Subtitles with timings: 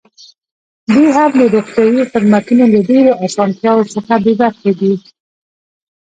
[0.87, 4.93] دوی هم د روغتیايي خدمتونو له ډېرو اسانتیاوو څخه بې برخې دي.